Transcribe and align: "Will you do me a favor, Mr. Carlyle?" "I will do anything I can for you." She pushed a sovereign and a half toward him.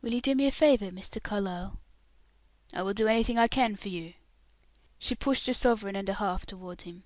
"Will 0.00 0.14
you 0.14 0.20
do 0.20 0.36
me 0.36 0.46
a 0.46 0.52
favor, 0.52 0.92
Mr. 0.92 1.20
Carlyle?" 1.20 1.80
"I 2.72 2.82
will 2.84 2.94
do 2.94 3.08
anything 3.08 3.36
I 3.36 3.48
can 3.48 3.74
for 3.74 3.88
you." 3.88 4.14
She 5.00 5.16
pushed 5.16 5.48
a 5.48 5.54
sovereign 5.54 5.96
and 5.96 6.08
a 6.08 6.14
half 6.14 6.46
toward 6.46 6.82
him. 6.82 7.02